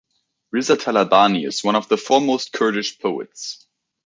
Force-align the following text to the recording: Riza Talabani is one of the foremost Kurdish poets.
Riza 0.49 0.77
Talabani 0.77 1.45
is 1.45 1.63
one 1.63 1.75
of 1.75 1.87
the 1.87 1.95
foremost 1.95 2.53
Kurdish 2.53 2.97
poets. 2.97 3.67